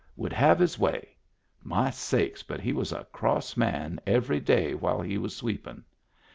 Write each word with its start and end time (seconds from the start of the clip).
Would 0.15 0.33
have 0.33 0.57
his 0.57 0.79
way. 0.79 1.09
My 1.61 1.91
sakes, 1.91 2.41
but 2.41 2.59
he 2.59 2.73
was 2.73 2.91
a 2.91 3.03
cross 3.11 3.55
man 3.55 3.99
every 4.07 4.39
day 4.39 4.73
while 4.73 4.99
he 4.99 5.19
was 5.19 5.35
sweepin'! 5.35 5.83